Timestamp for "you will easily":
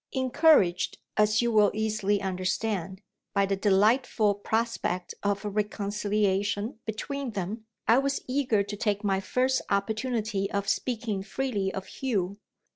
1.43-2.23